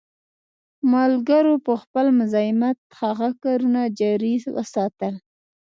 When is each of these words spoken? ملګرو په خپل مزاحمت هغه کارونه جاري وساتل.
ملګرو 0.93 1.53
په 1.65 1.73
خپل 1.81 2.05
مزاحمت 2.19 2.77
هغه 3.01 3.27
کارونه 3.43 3.81
جاري 3.99 4.33
وساتل. 4.55 5.13